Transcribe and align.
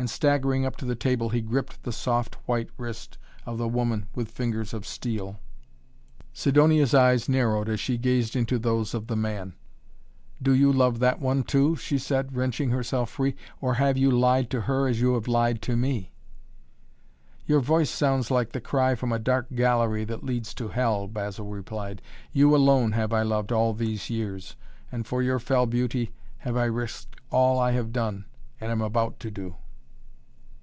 And 0.00 0.08
staggering 0.08 0.64
up 0.64 0.76
to 0.76 0.84
the 0.84 0.94
table 0.94 1.30
he 1.30 1.40
gripped 1.40 1.82
the 1.82 1.90
soft 1.90 2.36
white 2.46 2.68
wrist 2.76 3.18
of 3.44 3.58
the 3.58 3.66
woman 3.66 4.06
with 4.14 4.30
fingers 4.30 4.72
of 4.72 4.86
steel. 4.86 5.40
Sidonia's 6.32 6.94
eyes 6.94 7.28
narrowed 7.28 7.68
as 7.68 7.80
she 7.80 7.98
gazed 7.98 8.36
into 8.36 8.60
those 8.60 8.94
of 8.94 9.08
the 9.08 9.16
man. 9.16 9.56
"Do 10.40 10.54
you 10.54 10.72
love 10.72 11.00
that 11.00 11.18
one, 11.18 11.42
too?" 11.42 11.74
she 11.74 11.98
said, 11.98 12.36
wrenching 12.36 12.70
herself 12.70 13.10
free. 13.10 13.34
"Or 13.60 13.74
have 13.74 13.96
you 13.98 14.08
lied 14.12 14.50
to 14.50 14.60
her 14.60 14.86
as 14.86 15.00
you 15.00 15.14
have 15.14 15.26
lied 15.26 15.60
to 15.62 15.76
me?" 15.76 16.12
"Your 17.44 17.58
voice 17.58 17.90
sounds 17.90 18.30
like 18.30 18.52
the 18.52 18.60
cry 18.60 18.94
from 18.94 19.10
a 19.10 19.18
dark 19.18 19.52
gallery 19.52 20.04
that 20.04 20.22
leads 20.22 20.54
to 20.54 20.68
Hell," 20.68 21.08
Basil 21.08 21.46
replied. 21.48 22.02
"You, 22.30 22.54
alone, 22.54 22.92
have 22.92 23.12
I 23.12 23.22
loved 23.22 23.50
all 23.50 23.74
these 23.74 24.08
years, 24.10 24.54
and 24.92 25.04
for 25.04 25.24
your 25.24 25.40
fell 25.40 25.66
beauty 25.66 26.12
have 26.36 26.56
I 26.56 26.66
risked 26.66 27.16
all 27.32 27.58
I 27.58 27.72
have 27.72 27.92
done 27.92 28.26
and 28.60 28.70
am 28.70 28.80
about 28.80 29.18
to 29.18 29.32
do!" 29.32 29.56